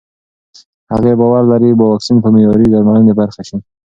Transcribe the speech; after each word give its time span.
هغې 0.91 1.13
باور 1.19 1.43
لري 1.51 1.71
واکسین 1.73 2.17
به 2.21 2.27
د 2.31 2.33
معیاري 2.33 2.67
درملنې 2.69 3.13
برخه 3.19 3.41
شي. 3.47 3.57